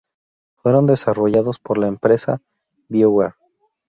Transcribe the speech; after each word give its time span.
Fueron 0.63 0.87
desarrollados 0.87 1.59
por 1.59 1.77
la 1.77 1.85
empresa 1.85 2.41
BioWare. 2.89 3.35